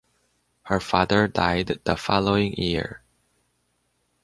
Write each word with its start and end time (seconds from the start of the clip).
Her 0.63 0.79
father 0.79 1.27
died 1.27 1.79
the 1.83 1.95
following 1.95 2.53
year. 2.53 3.03